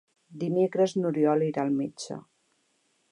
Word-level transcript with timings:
Dimecres 0.43 0.95
n'Oriol 1.01 1.45
irà 1.49 1.65
al 1.67 1.77
metge. 1.83 2.21